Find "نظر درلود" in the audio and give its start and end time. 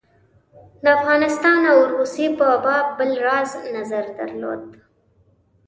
3.75-4.63